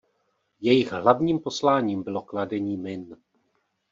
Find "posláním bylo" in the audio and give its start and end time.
1.39-2.21